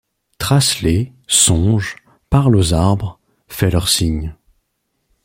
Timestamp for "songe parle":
1.27-2.55